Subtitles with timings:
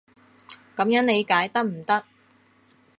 [0.75, 2.03] 噉樣理解得唔得？